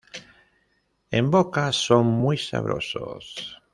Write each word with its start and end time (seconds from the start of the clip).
En 1.11 1.29
boca 1.29 1.71
son 1.71 2.07
muy 2.07 2.35
sabrosos. 2.35 3.61